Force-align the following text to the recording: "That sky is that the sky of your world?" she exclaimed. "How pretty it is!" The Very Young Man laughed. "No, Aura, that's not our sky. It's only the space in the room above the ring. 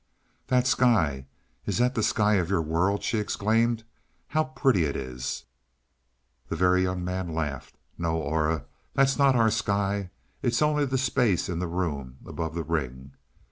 "That 0.47 0.65
sky 0.65 1.27
is 1.67 1.77
that 1.77 1.93
the 1.93 2.01
sky 2.01 2.37
of 2.37 2.49
your 2.49 2.63
world?" 2.63 3.03
she 3.03 3.19
exclaimed. 3.19 3.83
"How 4.29 4.45
pretty 4.45 4.83
it 4.85 4.95
is!" 4.95 5.43
The 6.49 6.55
Very 6.55 6.81
Young 6.81 7.05
Man 7.05 7.35
laughed. 7.35 7.77
"No, 7.99 8.15
Aura, 8.17 8.65
that's 8.95 9.19
not 9.19 9.35
our 9.35 9.51
sky. 9.51 10.09
It's 10.41 10.63
only 10.63 10.85
the 10.85 10.97
space 10.97 11.49
in 11.49 11.59
the 11.59 11.67
room 11.67 12.17
above 12.25 12.55
the 12.55 12.63
ring. 12.63 13.11